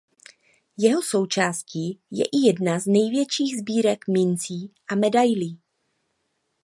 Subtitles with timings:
[0.77, 5.59] Jeho součástí je i jedna z největších sbírek mincí a medailí.